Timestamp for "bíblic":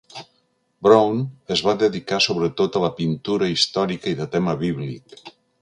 4.67-5.19